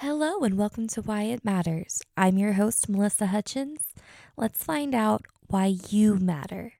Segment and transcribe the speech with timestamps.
[0.00, 2.02] Hello and welcome to Why It Matters.
[2.18, 3.94] I'm your host, Melissa Hutchins.
[4.36, 6.74] Let's find out why you matter.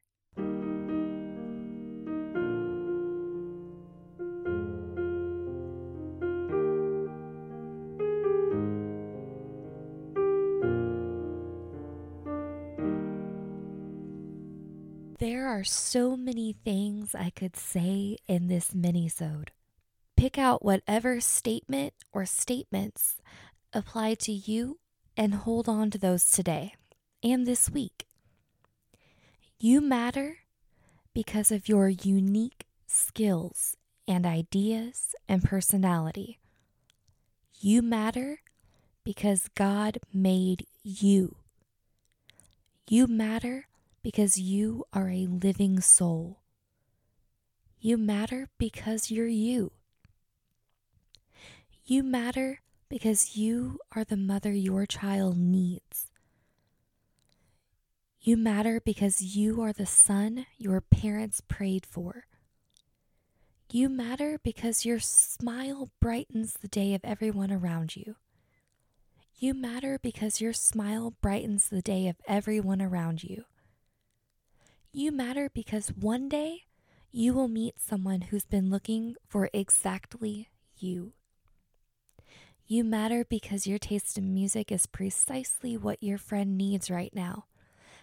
[15.18, 19.48] There are so many things I could say in this minisode.
[20.16, 23.16] Pick out whatever statement or statements
[23.74, 24.78] apply to you
[25.14, 26.74] and hold on to those today
[27.22, 28.06] and this week.
[29.58, 30.38] You matter
[31.12, 33.76] because of your unique skills
[34.08, 36.38] and ideas and personality.
[37.60, 38.40] You matter
[39.04, 41.36] because God made you.
[42.88, 43.66] You matter
[44.02, 46.40] because you are a living soul.
[47.80, 49.72] You matter because you're you.
[51.88, 56.10] You matter because you are the mother your child needs.
[58.20, 62.26] You matter because you are the son your parents prayed for.
[63.70, 68.16] You matter because your smile brightens the day of everyone around you.
[69.38, 73.44] You matter because your smile brightens the day of everyone around you.
[74.90, 76.64] You matter because one day
[77.12, 81.12] you will meet someone who's been looking for exactly you.
[82.68, 87.44] You matter because your taste in music is precisely what your friend needs right now.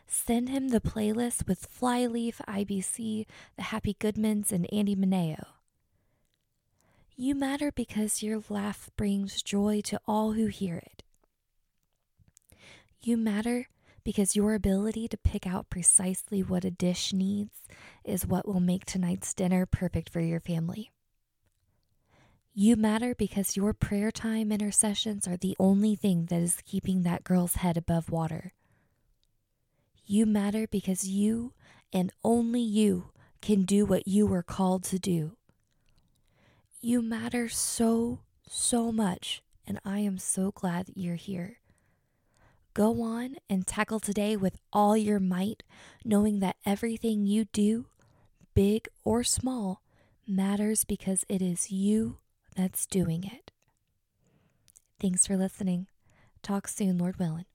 [0.08, 3.26] Send him the playlist with Flyleaf, IBC,
[3.58, 5.44] the Happy Goodmans, and Andy Mineo.
[7.18, 11.04] You matter because your laugh brings joy to all who hear it.
[13.02, 13.68] You matter
[14.06, 17.64] because your ability to pick out precisely what a dish needs
[18.06, 20.90] is what will make tonight's dinner perfect for your family.
[22.56, 27.24] You matter because your prayer time intercessions are the only thing that is keeping that
[27.24, 28.54] girl's head above water.
[30.06, 31.54] You matter because you
[31.92, 33.06] and only you
[33.42, 35.36] can do what you were called to do.
[36.80, 41.58] You matter so, so much, and I am so glad that you're here.
[42.76, 45.64] Go on and tackle today with all your might,
[46.06, 47.88] knowing that everything you do,
[48.54, 49.82] big or small,
[50.28, 52.18] matters because it is you
[52.56, 53.52] that's doing it.
[55.00, 55.88] Thanks for listening.
[56.42, 57.46] Talk soon, Lord willing.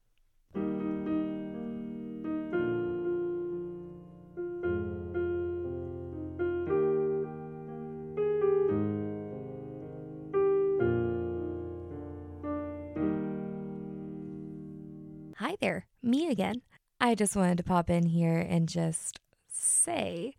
[15.37, 16.63] Hi there, me again.
[17.01, 20.35] I just wanted to pop in here and just say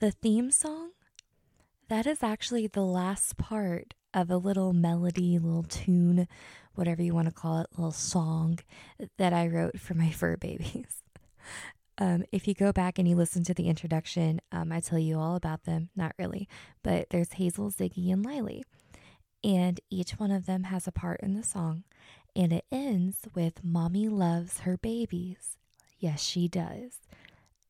[0.00, 0.90] the theme song
[1.88, 6.28] that is actually the last part of a little melody, little tune,
[6.74, 8.58] whatever you want to call it, little song
[9.16, 11.02] that I wrote for my fur babies.
[11.98, 15.18] Um, if you go back and you listen to the introduction, um, I tell you
[15.18, 15.88] all about them.
[15.96, 16.48] Not really,
[16.84, 18.64] but there's Hazel, Ziggy, and Lily.
[19.42, 21.84] And each one of them has a part in the song.
[22.36, 25.56] And it ends with Mommy loves her babies.
[25.98, 27.00] Yes, she does.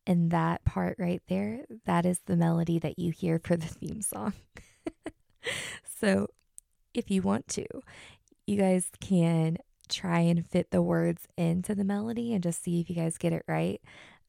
[0.08, 4.00] And that part right there, that is the melody that you hear for the theme
[4.00, 4.32] song.
[6.00, 6.28] so
[6.94, 7.66] if you want to,
[8.46, 12.88] you guys can try and fit the words into the melody and just see if
[12.88, 13.82] you guys get it right.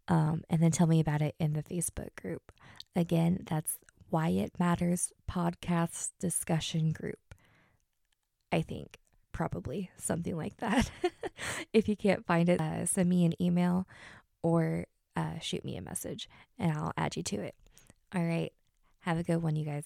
[0.09, 2.51] Um, and then tell me about it in the Facebook group.
[2.94, 3.78] Again, that's
[4.09, 7.35] Why It Matters podcast discussion group.
[8.51, 8.97] I think
[9.31, 10.91] probably something like that.
[11.73, 13.88] if you can't find it, uh, send me an email
[14.44, 14.85] or
[15.16, 17.56] uh, shoot me a message and I'll add you to it.
[18.14, 18.52] All right.
[19.02, 19.86] Have a good one, you guys.